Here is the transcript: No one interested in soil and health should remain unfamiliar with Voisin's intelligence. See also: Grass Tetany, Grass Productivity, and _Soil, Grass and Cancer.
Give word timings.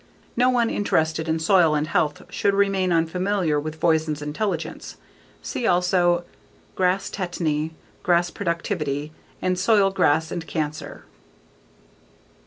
No 0.35 0.49
one 0.49 0.71
interested 0.71 1.29
in 1.29 1.37
soil 1.37 1.75
and 1.75 1.85
health 1.85 2.23
should 2.31 2.55
remain 2.55 2.91
unfamiliar 2.91 3.59
with 3.59 3.75
Voisin's 3.79 4.19
intelligence. 4.19 4.97
See 5.43 5.67
also: 5.67 6.23
Grass 6.73 7.07
Tetany, 7.11 7.73
Grass 8.01 8.31
Productivity, 8.31 9.11
and 9.43 9.57
_Soil, 9.57 9.93
Grass 9.93 10.31
and 10.31 10.47
Cancer. 10.47 11.03